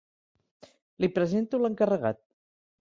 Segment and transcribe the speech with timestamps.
[1.05, 2.23] Li presento lencarregat.